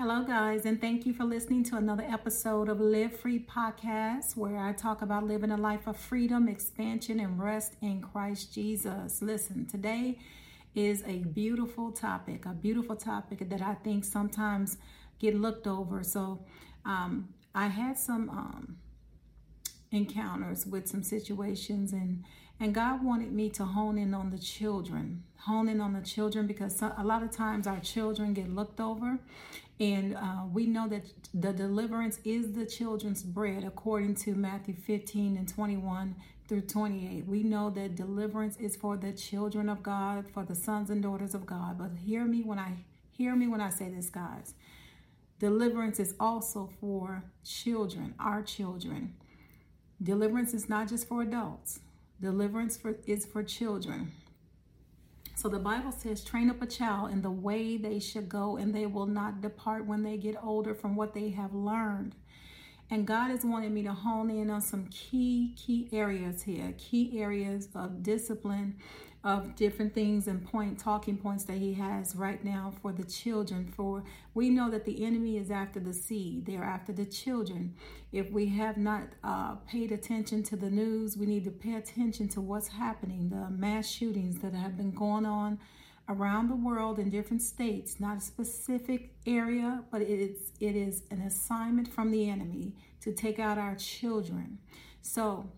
[0.00, 4.56] Hello, guys, and thank you for listening to another episode of Live Free Podcast, where
[4.56, 9.20] I talk about living a life of freedom, expansion, and rest in Christ Jesus.
[9.20, 10.18] Listen, today
[10.74, 14.78] is a beautiful topic, a beautiful topic that I think sometimes
[15.18, 16.02] get looked over.
[16.02, 16.46] So,
[16.86, 18.78] um, I had some um,
[19.92, 22.24] encounters with some situations and
[22.62, 26.46] and God wanted me to hone in on the children, hone in on the children
[26.46, 29.18] because a lot of times our children get looked over.
[29.80, 35.38] And uh, we know that the deliverance is the children's bread, according to Matthew 15
[35.38, 36.14] and 21
[36.46, 37.26] through 28.
[37.26, 41.34] We know that deliverance is for the children of God, for the sons and daughters
[41.34, 41.78] of God.
[41.78, 44.54] But hear me when I hear me when I say this, guys.
[45.38, 49.14] Deliverance is also for children, our children.
[50.02, 51.80] Deliverance is not just for adults.
[52.20, 54.12] Deliverance for, is for children.
[55.40, 58.74] So the Bible says, train up a child in the way they should go, and
[58.74, 62.14] they will not depart when they get older from what they have learned.
[62.90, 67.18] And God is wanting me to hone in on some key, key areas here, key
[67.22, 68.76] areas of discipline
[69.22, 73.70] of different things and point talking points that he has right now for the children.
[73.76, 76.46] For we know that the enemy is after the seed.
[76.46, 77.74] They're after the children.
[78.12, 82.28] If we have not uh, paid attention to the news we need to pay attention
[82.28, 85.58] to what's happening the mass shootings that have been going on
[86.08, 91.02] around the world in different states not a specific area but it is it is
[91.10, 94.58] an assignment from the enemy to take out our children.
[95.02, 95.50] So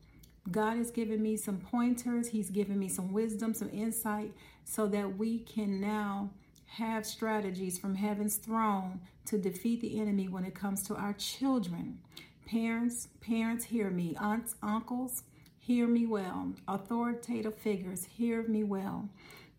[0.50, 2.28] God has given me some pointers.
[2.28, 4.32] He's given me some wisdom, some insight,
[4.64, 6.30] so that we can now
[6.66, 11.98] have strategies from heaven's throne to defeat the enemy when it comes to our children.
[12.46, 14.16] Parents, parents, hear me.
[14.18, 15.22] Aunts, uncles,
[15.58, 16.52] hear me well.
[16.66, 19.08] Authoritative figures, hear me well.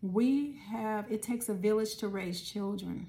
[0.02, 3.06] We have, it takes a village to raise children.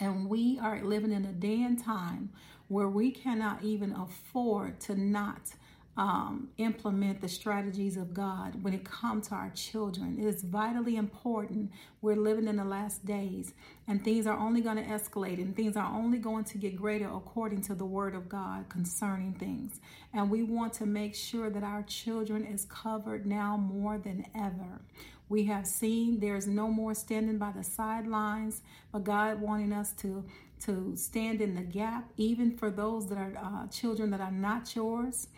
[0.00, 2.30] And we are living in a day and time
[2.68, 5.54] where we cannot even afford to not
[5.96, 10.18] um, implement the strategies of God when it comes to our children.
[10.18, 11.70] It is vitally important.
[12.02, 13.54] We're living in the last days,
[13.86, 17.08] and things are only going to escalate, and things are only going to get greater
[17.08, 19.80] according to the Word of God concerning things.
[20.12, 24.80] And we want to make sure that our children is covered now more than ever.
[25.28, 30.24] We have seen there's no more standing by the sidelines, but God wanting us to
[30.60, 34.74] to stand in the gap, even for those that are uh, children that are not
[34.74, 35.28] yours.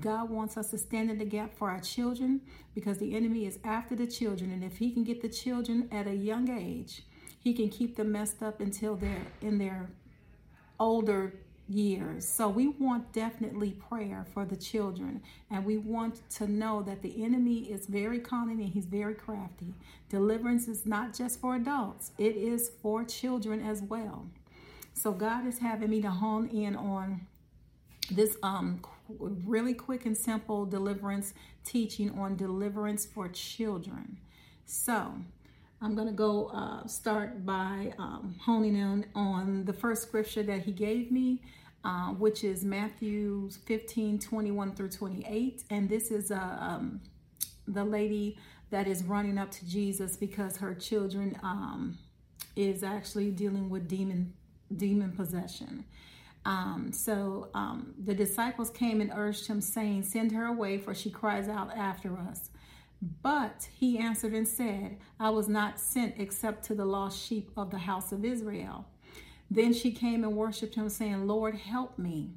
[0.00, 2.40] God wants us to stand in the gap for our children
[2.74, 4.50] because the enemy is after the children.
[4.50, 7.02] And if he can get the children at a young age,
[7.38, 9.90] he can keep them messed up until they're in their
[10.80, 11.34] older
[11.68, 12.26] years.
[12.26, 15.22] So we want definitely prayer for the children.
[15.50, 19.74] And we want to know that the enemy is very cunning and he's very crafty.
[20.08, 24.26] Deliverance is not just for adults, it is for children as well.
[24.94, 27.26] So God is having me to hone in on
[28.10, 34.18] this um really quick and simple deliverance teaching on deliverance for children.
[34.64, 35.14] So
[35.80, 40.62] I'm going to go uh, start by um, honing in on the first scripture that
[40.62, 41.42] he gave me,
[41.84, 45.64] uh, which is Matthew 15 21 through 28.
[45.70, 47.00] And this is uh, um,
[47.66, 48.38] the lady
[48.70, 51.98] that is running up to Jesus because her children um,
[52.56, 54.32] is actually dealing with demon
[54.76, 55.84] demon possession.
[56.44, 61.10] Um, so um, the disciples came and urged him, saying, Send her away, for she
[61.10, 62.50] cries out after us.
[63.22, 67.70] But he answered and said, I was not sent except to the lost sheep of
[67.70, 68.86] the house of Israel.
[69.50, 72.30] Then she came and worshipped him, saying, Lord, help me.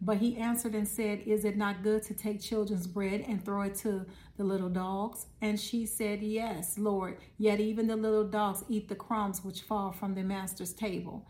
[0.00, 3.62] But he answered and said, Is it not good to take children's bread and throw
[3.62, 4.04] it to
[4.36, 5.26] the little dogs?
[5.40, 9.92] And she said, Yes, Lord, yet even the little dogs eat the crumbs which fall
[9.92, 11.26] from their master's table.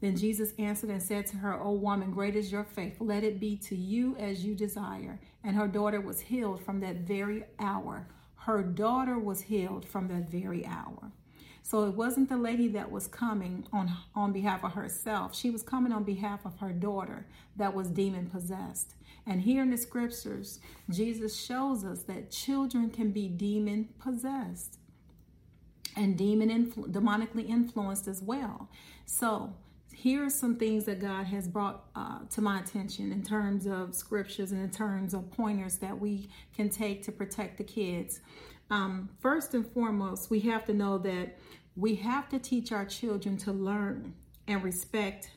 [0.00, 2.96] Then Jesus answered and said to her, O woman, great is your faith.
[3.00, 5.18] Let it be to you as you desire.
[5.42, 8.06] And her daughter was healed from that very hour.
[8.36, 11.12] Her daughter was healed from that very hour.
[11.62, 15.34] So it wasn't the lady that was coming on, on behalf of herself.
[15.34, 17.26] She was coming on behalf of her daughter
[17.56, 18.94] that was demon possessed.
[19.26, 24.78] And here in the scriptures, Jesus shows us that children can be demon possessed
[25.96, 28.68] and demon influ- demonically influenced as well.
[29.04, 29.54] So
[29.96, 33.94] here are some things that God has brought uh, to my attention in terms of
[33.94, 38.20] scriptures and in terms of pointers that we can take to protect the kids.
[38.68, 41.38] Um, first and foremost, we have to know that
[41.76, 44.12] we have to teach our children to learn
[44.46, 45.30] and respect,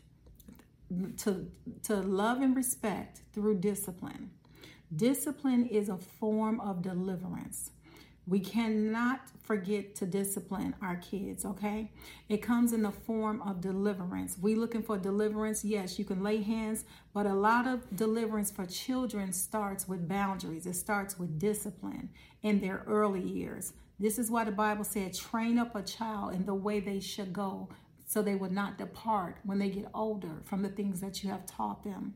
[1.19, 1.50] to,
[1.83, 4.29] to love and respect through discipline.
[4.94, 7.71] Discipline is a form of deliverance.
[8.29, 11.91] We cannot forget to discipline our kids, okay?
[12.27, 14.37] It comes in the form of deliverance.
[14.39, 15.65] We looking for deliverance.
[15.65, 20.67] Yes, you can lay hands, but a lot of deliverance for children starts with boundaries.
[20.67, 22.09] It starts with discipline
[22.43, 23.73] in their early years.
[23.99, 27.33] This is why the Bible said, train up a child in the way they should
[27.33, 27.67] go
[28.05, 31.47] so they would not depart when they get older from the things that you have
[31.47, 32.13] taught them.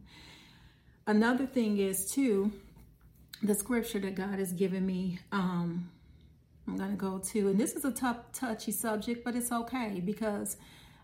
[1.08, 2.52] Another thing is, too,
[3.42, 5.18] the scripture that God has given me.
[5.32, 5.90] Um,
[6.68, 10.02] I'm going to go to, and this is a tough, touchy subject, but it's okay
[10.04, 10.58] because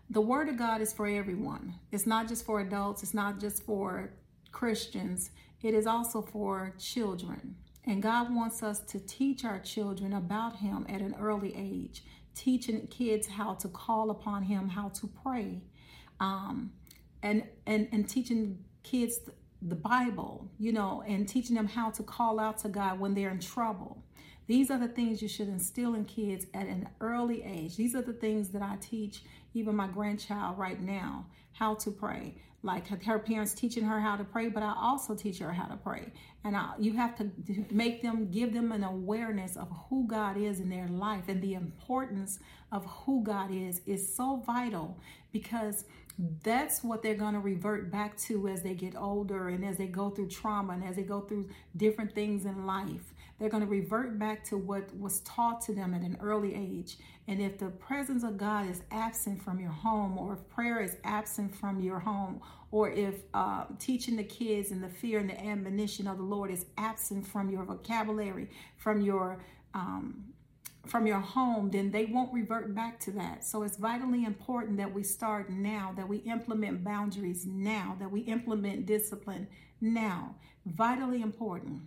[0.08, 1.74] the Word of God is for everyone.
[1.92, 4.10] It's not just for adults, it's not just for
[4.52, 5.30] Christians,
[5.62, 7.56] it is also for children.
[7.84, 12.02] And God wants us to teach our children about Him at an early age,
[12.34, 15.60] teaching kids how to call upon Him, how to pray,
[16.20, 16.72] um,
[17.22, 19.20] and, and, and teaching kids
[19.62, 23.30] the Bible, you know, and teaching them how to call out to God when they're
[23.30, 24.02] in trouble.
[24.46, 27.76] These are the things you should instill in kids at an early age.
[27.76, 29.22] These are the things that I teach
[29.54, 32.34] even my grandchild right now how to pray.
[32.62, 35.76] Like her parents teaching her how to pray, but I also teach her how to
[35.76, 36.12] pray.
[36.42, 37.30] And I, you have to
[37.70, 41.54] make them, give them an awareness of who God is in their life and the
[41.54, 42.38] importance
[42.72, 44.98] of who God is is so vital
[45.32, 45.84] because
[46.42, 49.86] that's what they're going to revert back to as they get older and as they
[49.86, 53.14] go through trauma and as they go through different things in life.
[53.38, 56.98] They're going to revert back to what was taught to them at an early age.
[57.26, 60.96] And if the presence of God is absent from your home, or if prayer is
[61.04, 65.44] absent from your home, or if uh, teaching the kids and the fear and the
[65.44, 69.42] admonition of the Lord is absent from your vocabulary, from your
[69.74, 70.24] um,
[70.86, 73.44] from your home, then they won't revert back to that.
[73.44, 78.20] So it's vitally important that we start now, that we implement boundaries now, that we
[78.20, 79.46] implement discipline
[79.80, 80.34] now.
[80.64, 81.82] Vitally important.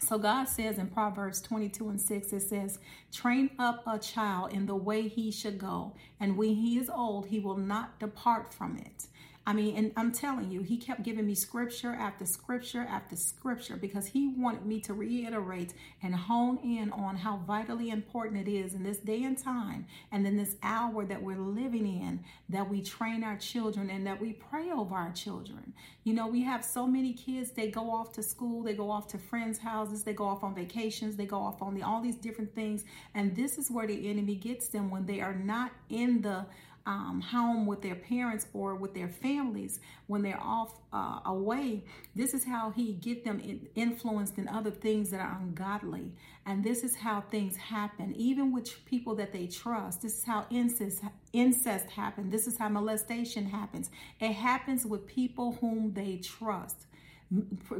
[0.00, 2.78] So God says in Proverbs 22 and 6, it says,
[3.12, 7.26] Train up a child in the way he should go, and when he is old,
[7.26, 9.06] he will not depart from it.
[9.48, 13.78] I mean, and I'm telling you, he kept giving me scripture after scripture after scripture
[13.78, 15.72] because he wanted me to reiterate
[16.02, 20.26] and hone in on how vitally important it is in this day and time and
[20.26, 24.34] in this hour that we're living in that we train our children and that we
[24.34, 25.72] pray over our children.
[26.04, 29.08] You know, we have so many kids, they go off to school, they go off
[29.08, 32.16] to friends' houses, they go off on vacations, they go off on the, all these
[32.16, 32.84] different things.
[33.14, 36.44] And this is where the enemy gets them when they are not in the
[36.88, 41.84] um, home with their parents or with their families when they're off uh, away
[42.16, 46.14] this is how he get them in, influenced in other things that are ungodly.
[46.46, 50.00] And this is how things happen even with people that they trust.
[50.00, 51.02] This is how incest
[51.34, 53.90] incest happens this is how molestation happens.
[54.18, 56.86] It happens with people whom they trust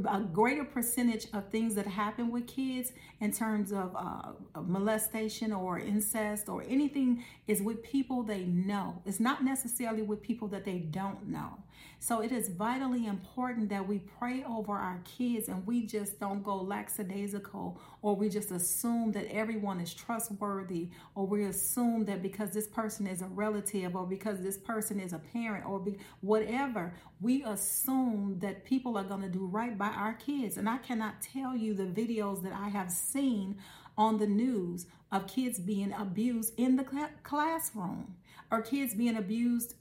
[0.06, 5.78] a greater percentage of things that happen with kids in terms of uh, molestation or
[5.78, 9.00] incest or anything is with people they know.
[9.06, 11.58] It's not necessarily with people that they don't know.
[12.00, 16.44] So it is vitally important that we pray over our kids and we just don't
[16.44, 22.50] go lackadaisical or we just assume that everyone is trustworthy or we assume that because
[22.50, 26.94] this person is a relative or because this person is a parent or be, whatever,
[27.20, 30.56] we assume that people are going to do right by our kids.
[30.56, 33.58] And I cannot tell you the videos that I have seen
[33.96, 38.14] on the news of kids being abused in the cl- classroom
[38.50, 39.74] or kids being abused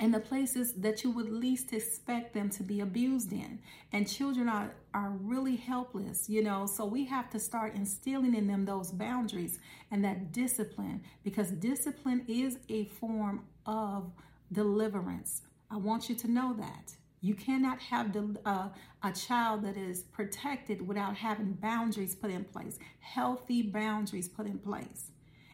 [0.00, 3.60] in the places that you would least expect them to be abused in.
[3.92, 6.66] And children are, are really helpless, you know.
[6.66, 9.58] So we have to start instilling in them those boundaries
[9.90, 14.10] and that discipline because discipline is a form of
[14.50, 15.42] deliverance.
[15.72, 16.94] I want you to know that.
[17.20, 18.68] You cannot have the, uh,
[19.02, 24.58] a child that is protected without having boundaries put in place, healthy boundaries put in
[24.58, 25.12] place,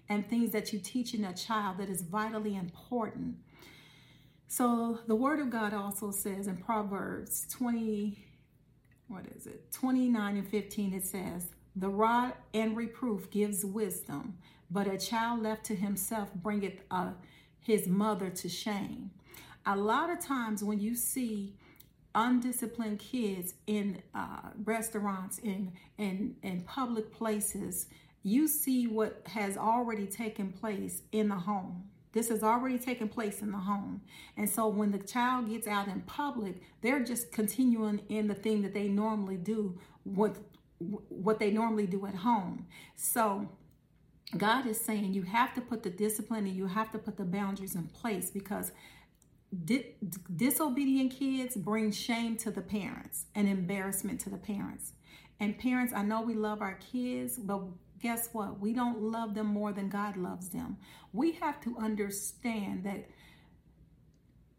[0.08, 3.36] and things that you teach in a child that is vitally important
[4.50, 8.24] so the word of God also says in Proverbs 20,
[9.06, 9.70] what is it?
[9.72, 14.38] 29 and 15, it says, The rod and reproof gives wisdom,
[14.70, 17.10] but a child left to himself bringeth uh,
[17.60, 19.10] his mother to shame.
[19.68, 21.54] A lot of times when you see
[22.14, 27.86] undisciplined kids in uh, restaurants, in, in public places,
[28.24, 33.42] you see what has already taken place in the home this has already taken place
[33.42, 34.00] in the home.
[34.36, 38.62] And so when the child gets out in public, they're just continuing in the thing
[38.62, 40.36] that they normally do, what
[40.80, 42.66] what they normally do at home.
[42.94, 43.48] So
[44.36, 47.24] God is saying you have to put the discipline and you have to put the
[47.24, 48.70] boundaries in place because
[49.64, 49.94] di-
[50.34, 54.92] disobedient kids bring shame to the parents and embarrassment to the parents.
[55.40, 57.62] And parents, I know we love our kids, but
[58.00, 58.60] guess what?
[58.60, 60.76] We don't love them more than God loves them.
[61.12, 63.08] We have to understand that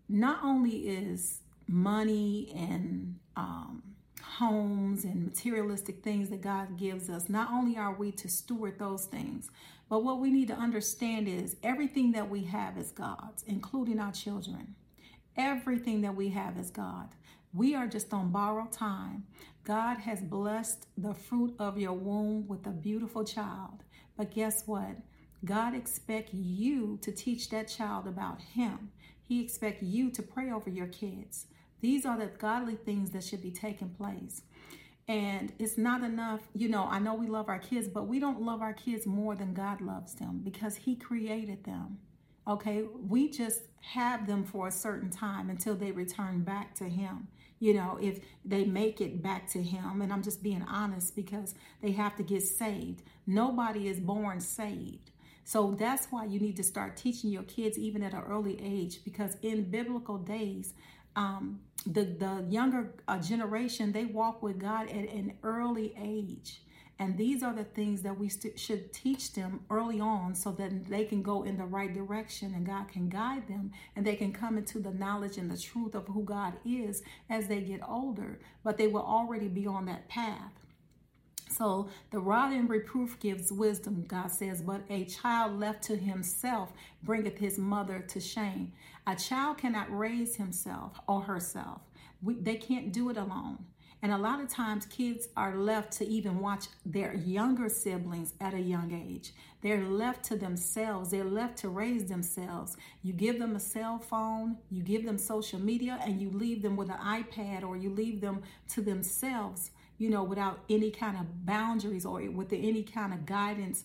[0.08, 3.84] not only is money and um,
[4.24, 9.06] homes and materialistic things that God gives us, not only are we to steward those
[9.06, 9.52] things,
[9.90, 14.12] but what we need to understand is everything that we have is God's, including our
[14.12, 14.76] children.
[15.40, 17.08] Everything that we have is God.
[17.54, 19.24] We are just on borrowed time.
[19.64, 23.86] God has blessed the fruit of your womb with a beautiful child.
[24.18, 24.98] But guess what?
[25.46, 28.92] God expects you to teach that child about Him.
[29.24, 31.46] He expects you to pray over your kids.
[31.80, 34.42] These are the godly things that should be taking place.
[35.08, 38.42] And it's not enough, you know, I know we love our kids, but we don't
[38.42, 42.00] love our kids more than God loves them because He created them.
[42.50, 47.28] Okay, we just have them for a certain time until they return back to Him.
[47.60, 51.54] You know, if they make it back to Him, and I'm just being honest because
[51.84, 53.04] they have to get saved.
[53.28, 55.12] Nobody is born saved.
[55.44, 59.04] So that's why you need to start teaching your kids even at an early age
[59.04, 60.74] because in biblical days,
[61.16, 66.62] um, the, the younger uh, generation, they walk with God at an early age.
[67.00, 70.90] And these are the things that we st- should teach them early on so that
[70.90, 74.34] they can go in the right direction and God can guide them and they can
[74.34, 78.40] come into the knowledge and the truth of who God is as they get older.
[78.66, 80.52] But they will already be on that path.
[81.50, 86.72] So the rod and reproof gives wisdom, God says, but a child left to himself
[87.02, 88.74] bringeth his mother to shame.
[89.08, 91.82] A child cannot raise himself or herself.
[92.22, 93.66] We, they can't do it alone.
[94.02, 98.54] And a lot of times, kids are left to even watch their younger siblings at
[98.54, 99.34] a young age.
[99.62, 102.78] They're left to themselves, they're left to raise themselves.
[103.02, 106.78] You give them a cell phone, you give them social media, and you leave them
[106.78, 111.46] with an iPad or you leave them to themselves, you know, without any kind of
[111.46, 113.84] boundaries or with any kind of guidance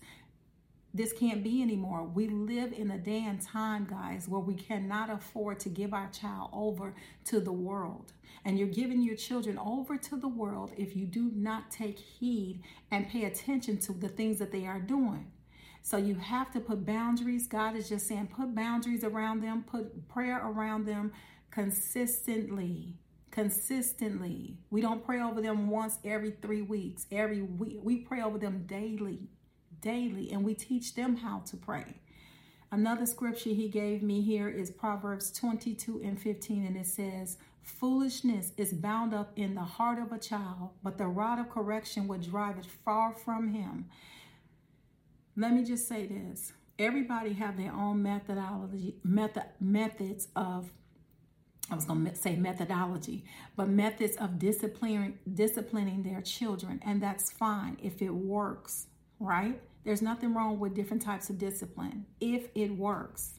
[0.95, 2.05] this can't be anymore.
[2.05, 6.09] We live in a day and time, guys, where we cannot afford to give our
[6.11, 8.13] child over to the world.
[8.45, 12.63] And you're giving your children over to the world if you do not take heed
[12.93, 15.33] and pay attention to the things that they are doing.
[15.83, 17.49] So you have to put boundaries.
[17.49, 21.13] God is just saying, put boundaries around them, put prayer around them
[21.51, 22.95] consistently.
[23.33, 24.59] Consistently.
[24.71, 27.07] We don't pray over them once every three weeks.
[27.11, 27.81] Every week.
[27.83, 29.29] We pray over them daily
[29.85, 32.01] daily and we teach them how to pray.
[32.73, 38.51] Another scripture he gave me here is Proverbs 22 and 15, and it says, Foolishness
[38.57, 42.19] is bound up in the heart of a child, but the rod of correction will
[42.19, 43.87] drive it far from him.
[45.37, 46.53] Let me just say this.
[46.77, 50.73] Everybody have their own methodology, method, methods of
[51.71, 53.25] I was going to say methodology,
[53.57, 58.89] but methods of disciplining disciplining their children, and that's fine if it works,
[59.19, 59.61] right?
[59.85, 63.35] There's nothing wrong with different types of discipline if it works.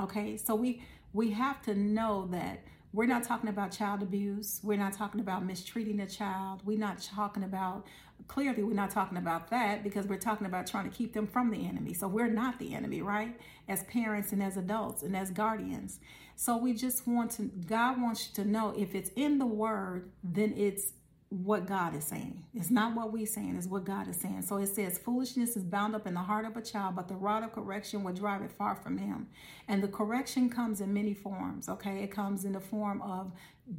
[0.00, 0.36] Okay?
[0.36, 2.62] So we we have to know that
[2.92, 4.60] we're not talking about child abuse.
[4.62, 6.62] We're not talking about mistreating a child.
[6.64, 7.86] We're not talking about
[8.28, 11.50] clearly we're not talking about that because we're talking about trying to keep them from
[11.50, 11.92] the enemy.
[11.92, 13.38] So we're not the enemy, right?
[13.68, 16.00] As parents and as adults and as guardians.
[16.36, 20.10] So we just want to God wants you to know if it's in the word,
[20.22, 20.92] then it's
[21.28, 22.44] what God is saying.
[22.54, 24.42] It's not what we're saying, it's what God is saying.
[24.42, 27.16] So it says, Foolishness is bound up in the heart of a child, but the
[27.16, 29.26] rod of correction will drive it far from him.
[29.66, 32.02] And the correction comes in many forms, okay?
[32.02, 33.32] It comes in the form of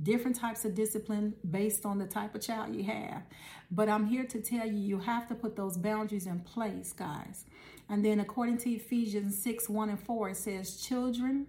[0.03, 3.23] different types of discipline based on the type of child you have.
[3.71, 7.45] But I'm here to tell you, you have to put those boundaries in place, guys.
[7.89, 11.47] And then according to Ephesians 6 1 and 4, it says, Children,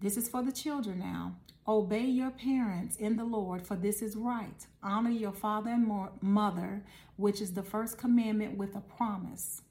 [0.00, 1.36] this is for the children now.
[1.68, 4.66] Obey your parents in the Lord, for this is right.
[4.82, 5.86] Honor your father and
[6.20, 6.82] mother,
[7.16, 9.62] which is the first commandment with a promise,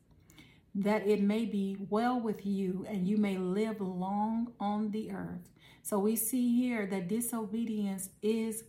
[0.75, 5.49] that it may be well with you and you may live long on the earth.
[5.81, 8.63] So we see here that disobedience is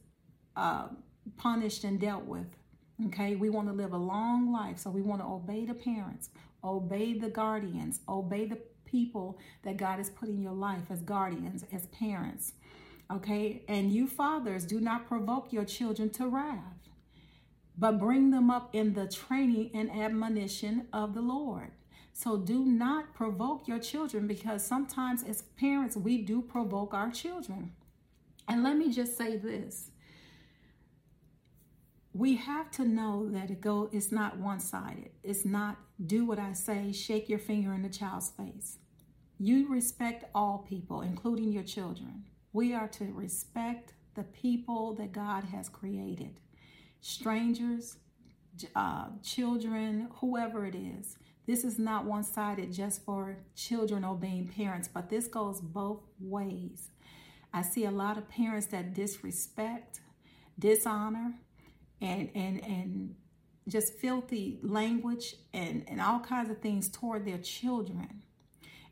[0.57, 0.89] uh,
[1.37, 2.47] punished and dealt with.
[3.07, 6.31] Okay, we want to live a long life, so we want to obey the parents,
[6.65, 8.59] obey the guardians, obey the
[8.91, 12.55] people that God has put in your life as guardians, as parents.
[13.11, 16.89] Okay, and you fathers, do not provoke your children to wrath,
[17.77, 21.73] but bring them up in the training and admonition of the Lord.
[22.13, 27.73] So do not provoke your children because sometimes as parents, we do provoke our children.
[28.47, 29.91] And let me just say this.
[32.13, 35.11] We have to know that it go it's not one-sided.
[35.23, 38.79] It's not do what I say, shake your finger in the child's face.
[39.39, 42.25] You respect all people, including your children.
[42.53, 46.41] We are to respect the people that God has created.
[47.01, 47.97] Strangers,
[48.75, 51.17] uh, children, whoever it is.
[51.47, 56.91] This is not one sided just for children obeying parents, but this goes both ways.
[57.53, 60.01] I see a lot of parents that disrespect,
[60.59, 61.35] dishonor,
[62.01, 63.15] and and and
[63.69, 68.23] just filthy language and, and all kinds of things toward their children.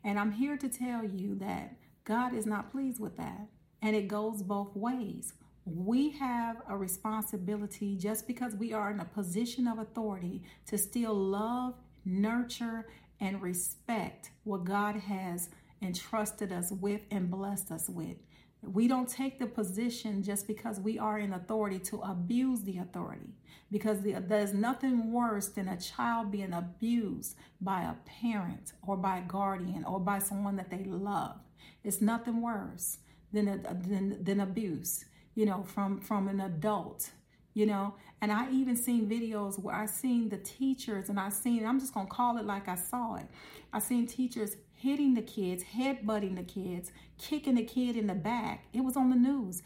[0.04, 3.48] And I'm here to tell you that God is not pleased with that.
[3.82, 5.34] And it goes both ways.
[5.64, 11.14] We have a responsibility just because we are in a position of authority to still
[11.14, 11.74] love,
[12.04, 12.86] nurture,
[13.20, 15.50] and respect what God has
[15.82, 18.16] entrusted us with and blessed us with.
[18.62, 23.34] We don't take the position just because we are in authority to abuse the authority.
[23.70, 29.18] Because the, there's nothing worse than a child being abused by a parent or by
[29.18, 31.36] a guardian or by someone that they love.
[31.84, 32.98] It's nothing worse
[33.32, 37.10] than, than, than abuse, you know, from, from an adult
[37.58, 41.66] you know and i even seen videos where i seen the teachers and i seen
[41.66, 43.26] i'm just gonna call it like i saw it
[43.72, 48.64] i seen teachers hitting the kids, headbutting the kids, kicking the kid in the back.
[48.72, 49.62] It was on the news.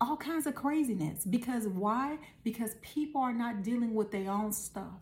[0.00, 1.24] All kinds of craziness.
[1.24, 2.18] Because why?
[2.44, 5.00] Because people are not dealing with their own stuff.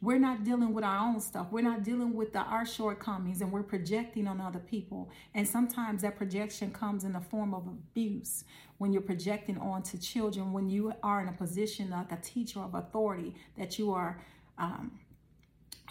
[0.00, 1.46] We're not dealing with our own stuff.
[1.50, 5.10] We're not dealing with the, our shortcomings and we're projecting on other people.
[5.34, 8.44] And sometimes that projection comes in the form of abuse
[8.78, 12.74] when you're projecting onto children, when you are in a position like a teacher of
[12.74, 14.20] authority that you are
[14.58, 14.92] um,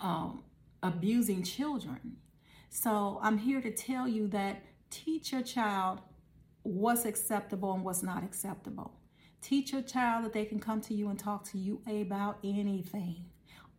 [0.02, 0.44] um,
[0.84, 2.18] abusing children.
[2.76, 6.02] So I'm here to tell you that teach your child
[6.64, 8.96] what's acceptable and what's not acceptable.
[9.44, 13.26] Teach your child that they can come to you and talk to you about anything.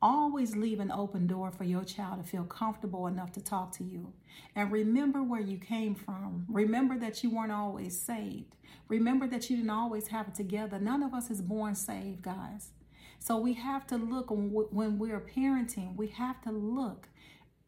[0.01, 3.85] Always leave an open door for your child to feel comfortable enough to talk to
[3.85, 4.13] you.
[4.55, 6.47] And remember where you came from.
[6.49, 8.55] Remember that you weren't always saved.
[8.87, 10.79] Remember that you didn't always have it together.
[10.79, 12.71] None of us is born saved, guys.
[13.19, 17.09] So we have to look when we're parenting, we have to look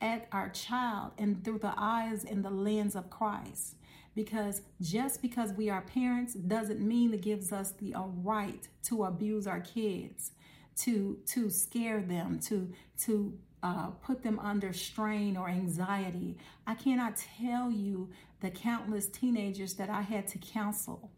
[0.00, 3.76] at our child and through the eyes and the lens of Christ.
[4.14, 9.46] Because just because we are parents doesn't mean it gives us the right to abuse
[9.46, 10.32] our kids,
[10.76, 16.38] to to scare them, to to uh, put them under strain or anxiety.
[16.66, 21.10] I cannot tell you the countless teenagers that I had to counsel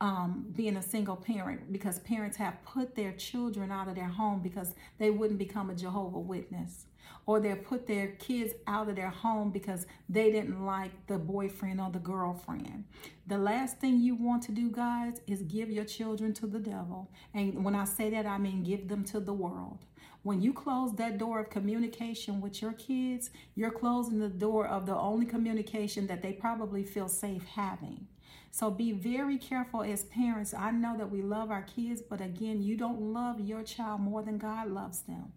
[0.00, 4.40] um, being a single parent because parents have put their children out of their home
[4.42, 6.86] because they wouldn't become a Jehovah Witness
[7.26, 11.80] or they put their kids out of their home because they didn't like the boyfriend
[11.80, 12.84] or the girlfriend.
[13.26, 17.10] The last thing you want to do, guys, is give your children to the devil.
[17.32, 19.84] And when I say that, I mean give them to the world.
[20.22, 24.86] When you close that door of communication with your kids, you're closing the door of
[24.86, 28.06] the only communication that they probably feel safe having.
[28.50, 30.54] So be very careful as parents.
[30.54, 34.22] I know that we love our kids, but again, you don't love your child more
[34.22, 35.32] than God loves them.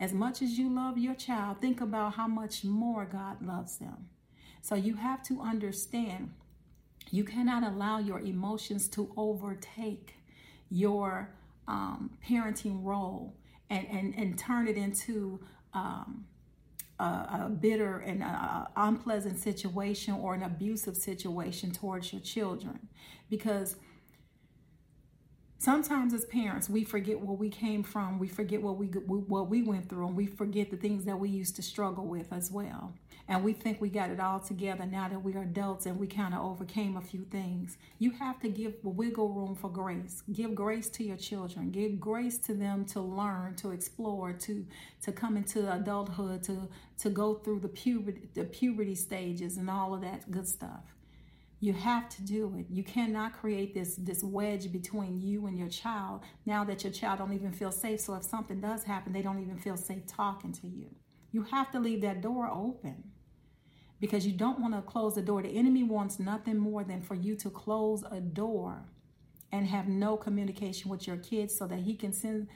[0.00, 4.08] As much as you love your child, think about how much more God loves them.
[4.62, 6.32] So you have to understand
[7.10, 10.14] you cannot allow your emotions to overtake
[10.70, 11.30] your
[11.68, 13.34] um, parenting role
[13.68, 15.40] and, and, and turn it into
[15.74, 16.24] um,
[16.98, 22.88] a, a, bitter and a, unpleasant situation or an abusive situation towards your children.
[23.28, 23.76] Because
[25.60, 29.62] sometimes as parents we forget where we came from we forget what we what we
[29.62, 32.94] went through and we forget the things that we used to struggle with as well.
[33.28, 36.06] And we think we got it all together now that we are adults and we
[36.06, 37.76] kind of overcame a few things.
[37.98, 40.22] You have to give wiggle room for grace.
[40.32, 41.70] Give grace to your children.
[41.70, 44.66] Give grace to them to learn to explore to
[45.02, 46.68] to come into adulthood to
[46.98, 50.94] to go through the puberty the puberty stages and all of that good stuff
[51.62, 52.66] you have to do it.
[52.70, 57.18] You cannot create this this wedge between you and your child now that your child
[57.18, 58.00] don't even feel safe.
[58.00, 60.86] So if something does happen, they don't even feel safe talking to you.
[61.32, 63.04] You have to leave that door open
[64.00, 65.42] because you don't want to close the door.
[65.42, 68.86] The enemy wants nothing more than for you to close a door
[69.52, 72.48] and have no communication with your kids so that he can send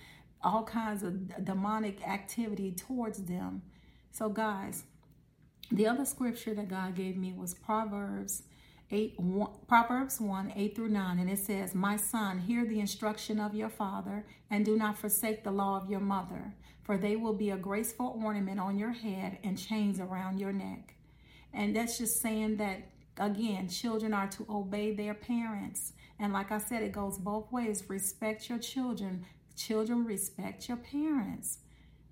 [0.42, 3.62] all kinds of demonic activity towards them.
[4.12, 4.84] So guys,
[5.70, 8.44] the other scripture that God gave me was Proverbs
[8.90, 13.40] 8 1, Proverbs 1 8 through 9, and it says, My son, hear the instruction
[13.40, 17.32] of your father, and do not forsake the law of your mother, for they will
[17.32, 20.94] be a graceful ornament on your head and chains around your neck.
[21.52, 25.92] And that's just saying that, again, children are to obey their parents.
[26.18, 27.84] And like I said, it goes both ways.
[27.88, 29.24] Respect your children.
[29.56, 31.58] Children respect your parents.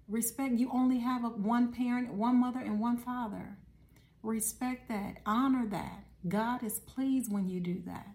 [0.09, 3.57] Respect, you only have one parent, one mother, and one father.
[4.23, 5.19] Respect that.
[5.27, 6.05] Honor that.
[6.29, 8.07] God is pleased when you do that.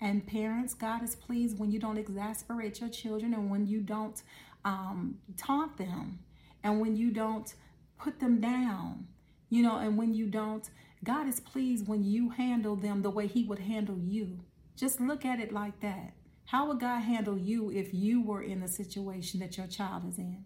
[0.00, 4.22] And parents, God is pleased when you don't exasperate your children and when you don't
[4.64, 6.18] um, taunt them
[6.62, 7.54] and when you don't
[7.98, 9.06] put them down,
[9.48, 10.68] you know, and when you don't,
[11.02, 14.40] God is pleased when you handle them the way He would handle you.
[14.76, 16.12] Just look at it like that.
[16.46, 20.18] How would God handle you if you were in the situation that your child is
[20.18, 20.44] in?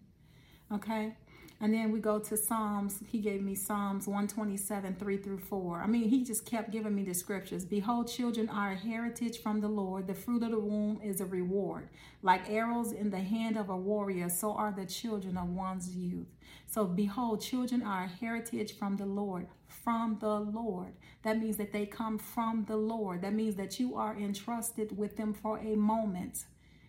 [0.71, 1.15] Okay?
[1.63, 3.03] And then we go to Psalms.
[3.07, 5.81] He gave me Psalms 127, 3 through 4.
[5.81, 7.65] I mean, he just kept giving me the scriptures.
[7.65, 10.07] Behold, children are a heritage from the Lord.
[10.07, 11.89] The fruit of the womb is a reward.
[12.23, 16.25] Like arrows in the hand of a warrior, so are the children of one's youth.
[16.65, 19.45] So, behold, children are a heritage from the Lord.
[19.67, 20.93] From the Lord.
[21.21, 23.21] That means that they come from the Lord.
[23.21, 26.45] That means that you are entrusted with them for a moment,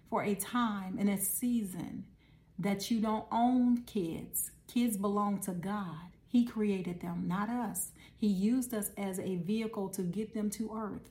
[0.08, 2.04] for a time, and a season.
[2.58, 6.12] That you don't own kids Kids belong to God.
[6.28, 7.90] He created them, not us.
[8.16, 11.11] He used us as a vehicle to get them to earth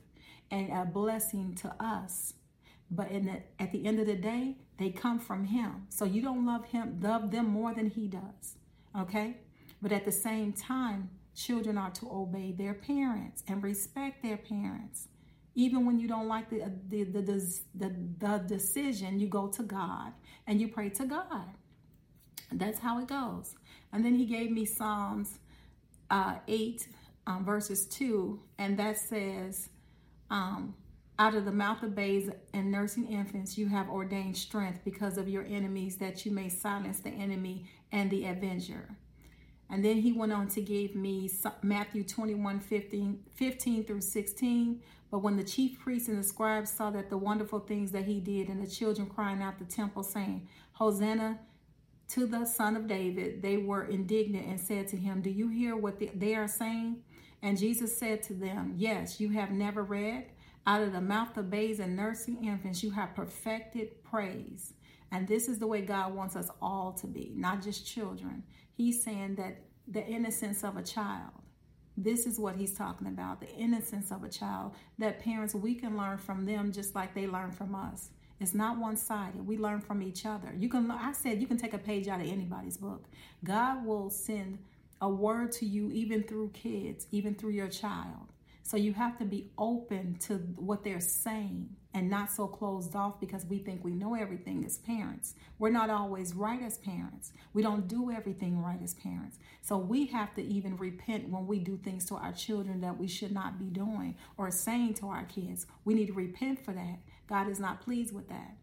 [0.50, 2.34] and a blessing to us.
[2.90, 5.86] But the, at the end of the day, they come from Him.
[5.90, 8.56] So you don't love Him, love them more than He does.
[8.98, 9.36] Okay?
[9.80, 15.06] But at the same time, children are to obey their parents and respect their parents.
[15.54, 17.22] Even when you don't like the, the, the,
[17.76, 20.12] the, the decision, you go to God
[20.48, 21.46] and you pray to God.
[22.54, 23.54] That's how it goes.
[23.92, 25.38] And then he gave me Psalms
[26.10, 26.88] uh, 8,
[27.26, 29.68] um, verses 2, and that says,
[30.30, 30.74] um,
[31.18, 35.28] Out of the mouth of babes and nursing infants, you have ordained strength because of
[35.28, 38.96] your enemies, that you may silence the enemy and the avenger.
[39.70, 41.30] And then he went on to give me
[41.62, 44.82] Matthew 21 15, 15 through 16.
[45.10, 48.20] But when the chief priests and the scribes saw that the wonderful things that he
[48.20, 51.38] did, and the children crying out the temple, saying, Hosanna
[52.12, 55.76] to the son of David, they were indignant and said to him, Do you hear
[55.76, 56.98] what they are saying?
[57.42, 60.26] And Jesus said to them, Yes, you have never read.
[60.66, 64.74] Out of the mouth of babes and nursing infants, you have perfected praise.
[65.10, 68.42] And this is the way God wants us all to be, not just children.
[68.74, 71.32] He's saying that the innocence of a child.
[71.96, 74.72] This is what he's talking about the innocence of a child.
[74.98, 78.10] That parents, we can learn from them just like they learn from us.
[78.42, 79.46] It's not one sided.
[79.46, 80.52] We learn from each other.
[80.58, 83.04] You can, I said, you can take a page out of anybody's book.
[83.44, 84.58] God will send
[85.00, 88.32] a word to you even through kids, even through your child.
[88.64, 93.20] So you have to be open to what they're saying and not so closed off
[93.20, 95.34] because we think we know everything as parents.
[95.58, 97.32] We're not always right as parents.
[97.52, 99.38] We don't do everything right as parents.
[99.60, 103.08] So we have to even repent when we do things to our children that we
[103.08, 105.66] should not be doing or saying to our kids.
[105.84, 108.56] We need to repent for that God is not pleased with that.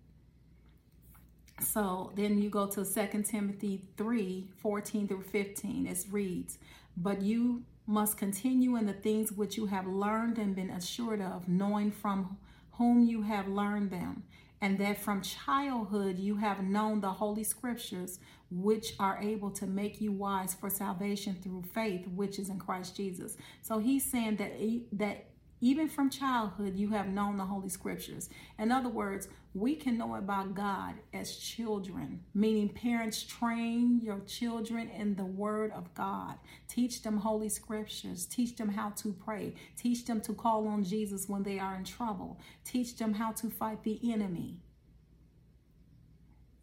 [1.61, 5.87] So then you go to 2 Timothy 3 14 through 15.
[5.87, 6.57] It reads,
[6.95, 11.47] But you must continue in the things which you have learned and been assured of,
[11.47, 12.37] knowing from
[12.73, 14.23] whom you have learned them,
[14.61, 18.19] and that from childhood you have known the Holy Scriptures,
[18.51, 22.95] which are able to make you wise for salvation through faith, which is in Christ
[22.95, 23.37] Jesus.
[23.61, 24.53] So he's saying that,
[24.93, 25.25] that
[25.61, 28.29] even from childhood, you have known the Holy Scriptures.
[28.57, 34.89] In other words, we can know about God as children, meaning parents train your children
[34.89, 36.35] in the Word of God.
[36.67, 38.25] Teach them Holy Scriptures.
[38.25, 39.53] Teach them how to pray.
[39.75, 42.39] Teach them to call on Jesus when they are in trouble.
[42.63, 44.59] Teach them how to fight the enemy.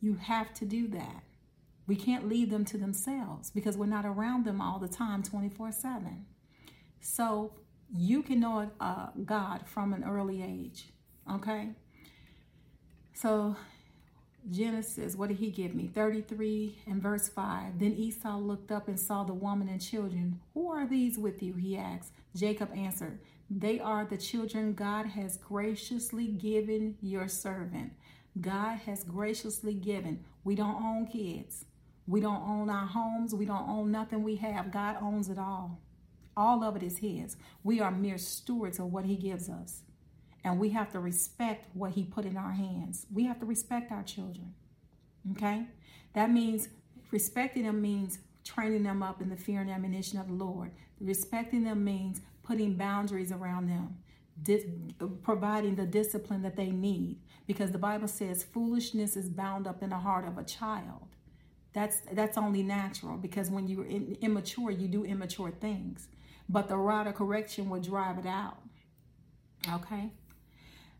[0.00, 1.22] You have to do that.
[1.86, 5.72] We can't leave them to themselves because we're not around them all the time 24
[5.72, 6.26] 7.
[7.00, 7.52] So
[7.94, 10.88] you can know uh, God from an early age.
[11.30, 11.70] Okay?
[13.14, 13.56] So,
[14.50, 15.88] Genesis, what did he give me?
[15.88, 17.78] 33 and verse 5.
[17.78, 20.40] Then Esau looked up and saw the woman and children.
[20.54, 21.54] Who are these with you?
[21.54, 22.12] He asked.
[22.34, 23.18] Jacob answered,
[23.50, 27.92] They are the children God has graciously given your servant.
[28.40, 30.24] God has graciously given.
[30.44, 31.64] We don't own kids.
[32.06, 33.34] We don't own our homes.
[33.34, 34.70] We don't own nothing we have.
[34.70, 35.80] God owns it all.
[36.36, 37.36] All of it is His.
[37.64, 39.82] We are mere stewards of what He gives us.
[40.44, 43.06] And we have to respect what He put in our hands.
[43.12, 44.54] We have to respect our children.
[45.32, 45.64] Okay?
[46.14, 46.68] That means
[47.10, 50.70] respecting them means training them up in the fear and admonition of the Lord.
[51.00, 53.96] Respecting them means putting boundaries around them,
[54.42, 54.64] di-
[55.22, 57.18] providing the discipline that they need.
[57.46, 61.08] Because the Bible says foolishness is bound up in the heart of a child.
[61.72, 66.08] That's that's only natural because when you're in, immature, you do immature things
[66.48, 68.58] but the rod of correction will drive it out.
[69.72, 70.10] Okay?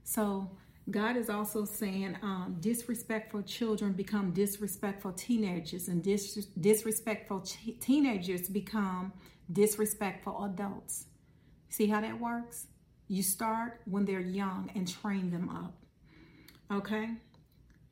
[0.04, 0.50] So
[0.90, 8.48] God is also saying um, disrespectful children become disrespectful teenagers, and dis- disrespectful ch- teenagers
[8.48, 9.12] become
[9.52, 11.06] disrespectful adults.
[11.68, 12.66] See how that works?
[13.09, 15.74] You start when they're young and train them up.
[16.72, 17.11] Okay?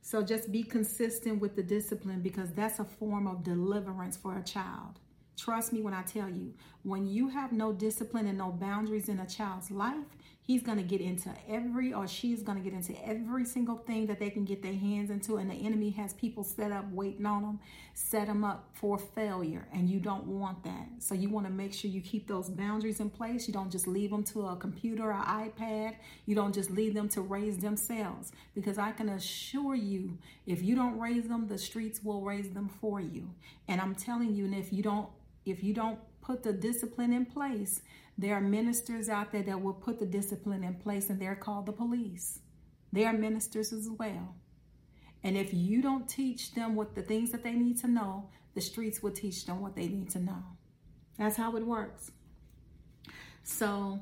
[0.01, 4.43] So just be consistent with the discipline because that's a form of deliverance for a
[4.43, 5.01] child.
[5.37, 9.19] Trust me when I tell you, when you have no discipline and no boundaries in
[9.19, 10.05] a child's life,
[10.45, 14.07] he's going to get into every or she's going to get into every single thing
[14.07, 17.27] that they can get their hands into and the enemy has people set up waiting
[17.27, 17.61] on them
[17.95, 20.89] set them up for failure and you don't want that.
[20.99, 23.47] So you want to make sure you keep those boundaries in place.
[23.47, 25.95] You don't just leave them to a computer or ipad.
[26.27, 30.75] You don't just leave them to raise themselves because i can assure you if you
[30.75, 33.31] don't raise them the streets will raise them for you.
[33.69, 35.09] And i'm telling you and if you don't
[35.45, 37.83] if you don't put the discipline in place,
[38.17, 41.67] there are ministers out there that will put the discipline in place, and they're called
[41.67, 42.41] the police.
[42.93, 44.37] They are ministers as well.
[45.23, 48.61] And if you don't teach them what the things that they need to know, the
[48.61, 50.45] streets will teach them what they need to know.
[51.19, 52.13] That's how it works.
[53.43, 54.01] So,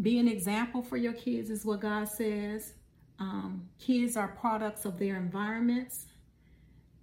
[0.00, 2.72] be an example for your kids, is what God says.
[3.18, 6.06] Um, kids are products of their environments.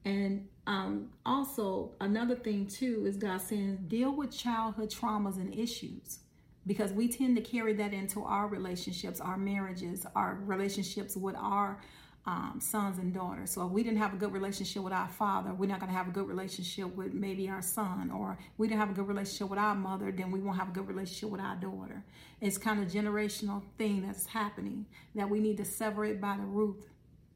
[0.04, 6.20] And um, also, another thing too is God saying, deal with childhood traumas and issues
[6.68, 11.82] because we tend to carry that into our relationships, our marriages, our relationships with our
[12.28, 13.50] um, sons and daughters.
[13.50, 15.98] So if we didn't have a good relationship with our father, we're not going to
[15.98, 19.50] have a good relationship with maybe our son, or we didn't have a good relationship
[19.50, 22.04] with our mother, then we won't have a good relationship with our daughter.
[22.42, 26.46] It's kind of generational thing that's happening that we need to sever it by the
[26.46, 26.78] root.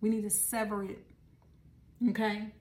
[0.02, 1.00] We need to sever it.
[2.10, 2.52] Okay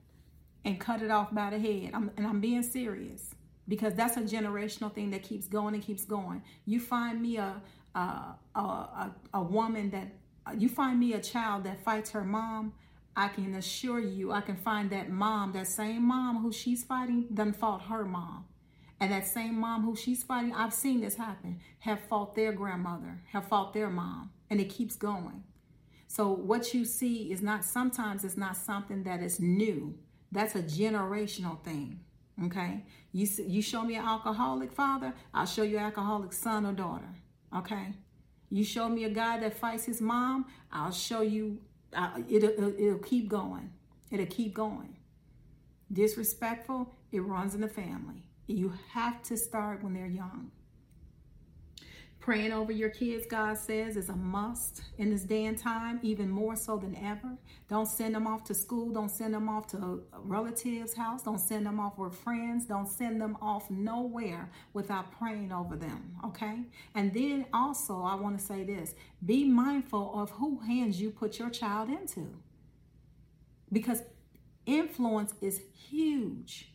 [0.65, 1.91] and cut it off by the head.
[1.93, 3.35] I'm, and I'm being serious
[3.67, 6.43] because that's a generational thing that keeps going and keeps going.
[6.65, 7.61] You find me a
[7.95, 7.99] a
[8.55, 10.13] a, a, a woman that
[10.57, 12.73] you find me a child that fights her mom.
[13.15, 17.27] I can assure you, I can find that mom, that same mom who she's fighting,
[17.31, 18.45] done fought her mom.
[18.99, 23.21] And that same mom who she's fighting, I've seen this happen, have fought their grandmother,
[23.31, 25.43] have fought their mom, and it keeps going.
[26.07, 29.95] So what you see is not sometimes it's not something that is new.
[30.33, 31.99] That's a generational thing.
[32.45, 32.83] Okay.
[33.11, 37.13] You you show me an alcoholic father, I'll show you an alcoholic son or daughter.
[37.55, 37.93] Okay.
[38.49, 41.59] You show me a guy that fights his mom, I'll show you.
[42.27, 43.69] It'll, it'll keep going.
[44.09, 44.95] It'll keep going.
[45.91, 48.25] Disrespectful, it runs in the family.
[48.47, 50.51] You have to start when they're young.
[52.23, 56.29] Praying over your kids, God says, is a must in this day and time, even
[56.29, 57.37] more so than ever.
[57.67, 58.93] Don't send them off to school.
[58.93, 59.77] Don't send them off to
[60.13, 61.23] a relative's house.
[61.23, 62.63] Don't send them off with friends.
[62.63, 66.59] Don't send them off nowhere without praying over them, okay?
[66.95, 71.37] And then also, I want to say this be mindful of who hands you put
[71.37, 72.37] your child into
[73.69, 74.01] because
[74.65, 75.59] influence is
[75.89, 76.72] huge.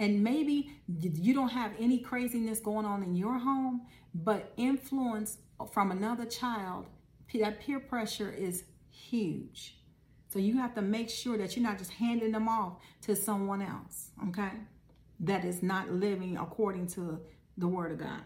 [0.00, 3.82] And maybe you don't have any craziness going on in your home,
[4.14, 5.36] but influence
[5.72, 6.86] from another child,
[7.34, 9.76] that peer pressure is huge.
[10.30, 13.60] So you have to make sure that you're not just handing them off to someone
[13.60, 14.52] else, okay?
[15.20, 17.20] That is not living according to
[17.58, 18.22] the Word of God.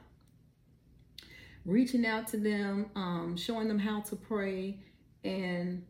[1.64, 4.78] Reaching out to them, um, showing them how to pray,
[5.24, 5.84] and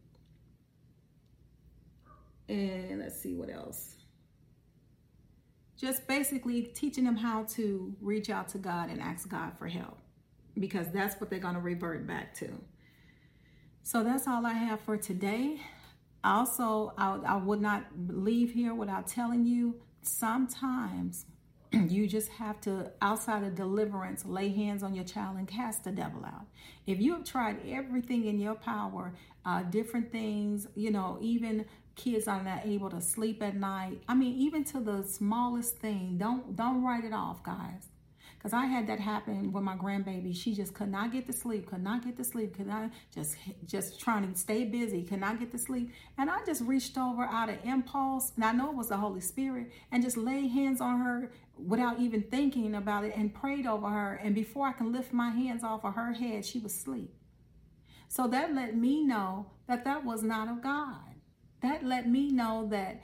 [2.48, 3.96] and let's see what else
[5.76, 9.98] just basically teaching them how to reach out to God and ask God for help
[10.58, 12.48] because that's what they're going to revert back to.
[13.82, 15.60] So that's all I have for today.
[16.22, 21.26] Also, I, I would not leave here without telling you sometimes
[21.72, 25.92] you just have to, outside of deliverance, lay hands on your child and cast the
[25.92, 26.46] devil out.
[26.86, 32.26] If you have tried everything in your power, uh, different things, you know, even kids
[32.28, 34.02] are not able to sleep at night.
[34.08, 37.88] I mean, even to the smallest thing, don't don't write it off, guys.
[38.36, 40.36] Because I had that happen with my grandbaby.
[40.36, 43.36] She just could not get to sleep, could not get to sleep, could not just
[43.64, 45.92] just trying to stay busy, could not get to sleep.
[46.18, 49.22] And I just reached over out of impulse, and I know it was the Holy
[49.22, 53.88] Spirit, and just laid hands on her without even thinking about it and prayed over
[53.88, 54.20] her.
[54.22, 57.14] And before I can lift my hands off of her head, she was asleep.
[58.08, 61.13] So that let me know that that was not of God
[61.64, 63.00] that let me know that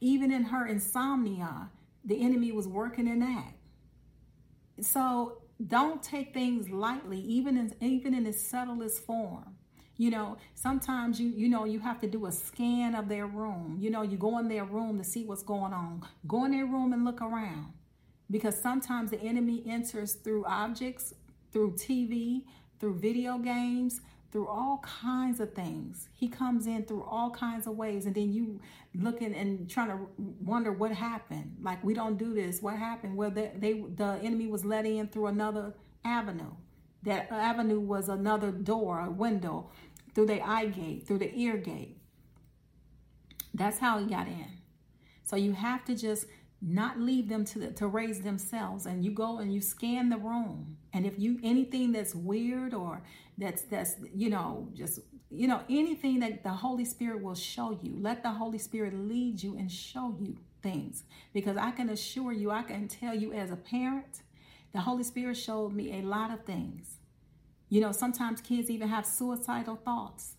[0.00, 1.70] even in her insomnia,
[2.04, 3.52] the enemy was working in that.
[4.80, 9.56] So don't take things lightly, even in even in its subtlest form.
[9.96, 13.76] You know, sometimes you you know you have to do a scan of their room.
[13.80, 16.06] You know, you go in their room to see what's going on.
[16.26, 17.72] Go in their room and look around.
[18.30, 21.14] Because sometimes the enemy enters through objects,
[21.50, 22.44] through TV,
[22.78, 26.08] through video games, through all kinds of things.
[26.14, 28.60] He comes in through all kinds of ways, and then you
[28.94, 30.06] looking and trying to
[30.44, 31.56] wonder what happened.
[31.62, 32.60] Like we don't do this.
[32.60, 33.16] What happened?
[33.16, 36.52] Well, they, they the enemy was let in through another avenue.
[37.04, 39.70] That avenue was another door, a window,
[40.14, 41.98] through the eye gate, through the ear gate.
[43.54, 44.58] That's how he got in.
[45.24, 46.26] So you have to just
[46.60, 50.16] not leave them to the, to raise themselves and you go and you scan the
[50.16, 53.02] room and if you anything that's weird or
[53.36, 57.96] that's that's you know just you know anything that the holy spirit will show you
[58.00, 62.50] let the holy spirit lead you and show you things because i can assure you
[62.50, 64.22] i can tell you as a parent
[64.72, 66.98] the holy spirit showed me a lot of things
[67.68, 70.34] you know sometimes kids even have suicidal thoughts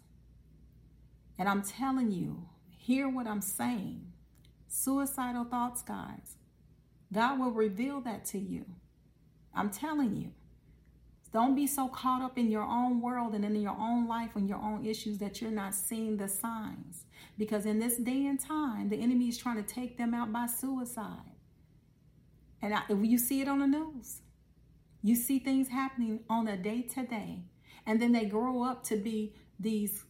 [1.38, 4.10] and i'm telling you hear what i'm saying
[4.70, 6.38] suicidal thoughts, guys.
[7.12, 8.66] God will reveal that to you.
[9.54, 10.32] I'm telling you.
[11.32, 14.50] Don't be so caught up in your own world and in your own life and
[14.50, 17.06] your own issues that you're not seeing the signs.
[17.38, 20.48] Because in this day and time, the enemy is trying to take them out by
[20.48, 21.36] suicide.
[22.62, 24.22] And I, you see it on the news.
[25.02, 27.44] You see things happening on a day to day.
[27.86, 30.04] And then they grow up to be these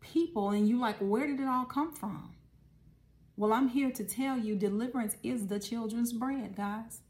[0.00, 2.34] people, and you like, where did it all come from?
[3.36, 7.00] Well, I'm here to tell you deliverance is the children's bread, guys.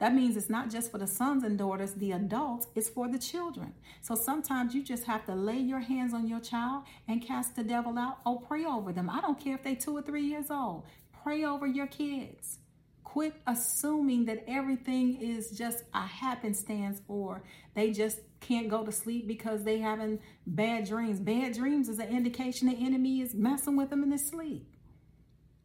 [0.00, 3.18] That means it's not just for the sons and daughters, the adults, it's for the
[3.18, 3.74] children.
[4.00, 7.62] So sometimes you just have to lay your hands on your child and cast the
[7.62, 9.10] devil out or pray over them.
[9.10, 10.84] I don't care if they're two or three years old.
[11.22, 12.58] Pray over your kids.
[13.04, 17.42] Quit assuming that everything is just a happenstance or
[17.74, 21.20] they just can't go to sleep because they having bad dreams.
[21.20, 24.66] Bad dreams is an indication the enemy is messing with them in his sleep.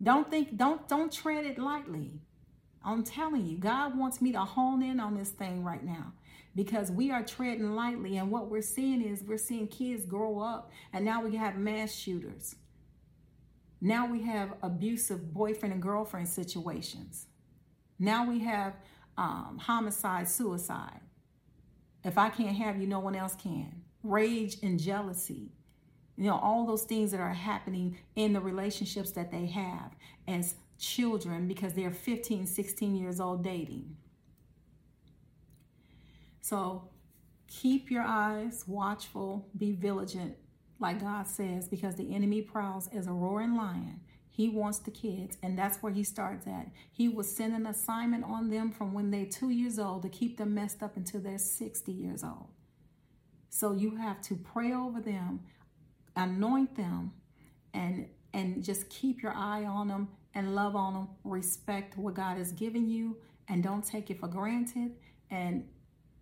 [0.03, 2.19] Don't think, don't, don't tread it lightly.
[2.85, 6.13] I'm telling you, God wants me to hone in on this thing right now
[6.55, 8.17] because we are treading lightly.
[8.17, 11.93] And what we're seeing is we're seeing kids grow up, and now we have mass
[11.93, 12.55] shooters.
[13.81, 17.25] Now we have abusive boyfriend and girlfriend situations.
[17.99, 18.73] Now we have
[19.17, 20.99] um, homicide, suicide.
[22.03, 23.81] If I can't have you, no one else can.
[24.03, 25.51] Rage and jealousy
[26.17, 29.91] you know all those things that are happening in the relationships that they have
[30.27, 33.95] as children because they're 15 16 years old dating.
[36.41, 36.89] So
[37.47, 40.35] keep your eyes watchful be vigilant
[40.79, 44.01] like god says because the enemy prowls as a roaring lion.
[44.29, 46.67] He wants the kids and that's where he starts at.
[46.91, 50.37] He will send an assignment on them from when they're two years old to keep
[50.37, 52.49] them messed up until they're 60 years old.
[53.49, 55.39] So you have to pray over them
[56.15, 57.11] anoint them
[57.73, 62.37] and and just keep your eye on them and love on them respect what god
[62.37, 63.17] has given you
[63.47, 64.91] and don't take it for granted
[65.31, 65.67] and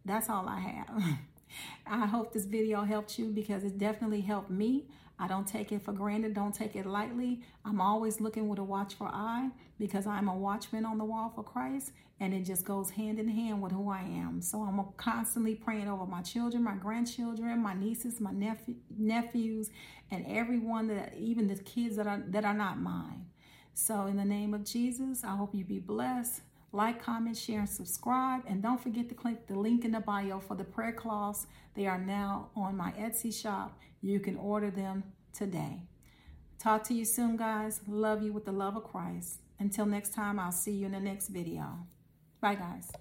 [0.06, 1.04] that's all i have
[1.88, 4.86] i hope this video helped you because it definitely helped me
[5.20, 6.34] I don't take it for granted.
[6.34, 7.42] Don't take it lightly.
[7.64, 11.44] I'm always looking with a watchful eye because I'm a watchman on the wall for
[11.44, 14.42] Christ and it just goes hand in hand with who I am.
[14.42, 19.70] So I'm constantly praying over my children, my grandchildren, my nieces, my nephew, nephews,
[20.12, 23.26] and everyone that even the kids that are that are not mine.
[23.74, 26.42] So in the name of Jesus, I hope you be blessed.
[26.72, 28.42] Like, comment, share, and subscribe.
[28.48, 31.46] And don't forget to click the link in the bio for the prayer cloths.
[31.76, 33.80] They are now on my Etsy shop.
[34.02, 35.82] You can order them today.
[36.60, 37.82] Talk to you soon, guys.
[37.88, 39.40] Love you with the love of Christ.
[39.60, 41.86] Until next time, I'll see you in the next video.
[42.42, 42.88] Bye, guys.